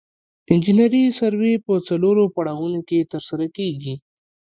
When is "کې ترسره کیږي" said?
2.89-3.95